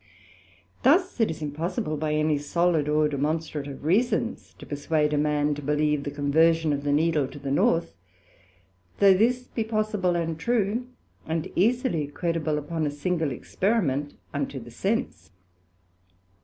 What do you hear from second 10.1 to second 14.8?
and true, and easily credible, upon a single experiment unto the